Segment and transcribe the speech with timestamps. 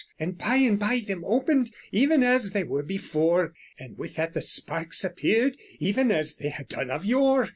[0.17, 3.53] And by and by them opened, even as they were before;
[3.97, 7.49] With that the sparkes appeared, even as they had done of yore.